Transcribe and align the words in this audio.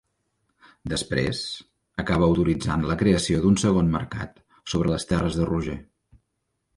Després, 0.93 1.41
acaba 2.03 2.25
autoritzant 2.29 2.85
la 2.91 2.95
creació 3.01 3.41
d'un 3.43 3.57
segon 3.65 3.91
mercat 3.97 4.41
sobre 4.73 4.93
les 4.95 5.05
terres 5.13 5.39
de 5.41 5.47
Roger. 5.51 5.77